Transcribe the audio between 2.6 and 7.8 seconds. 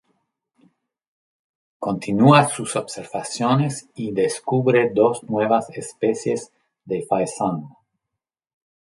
observaciones y descubre dos nuevas especies de faisán.